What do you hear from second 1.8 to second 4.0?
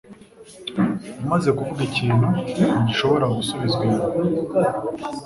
ikintu, ntigishobora gusubizwa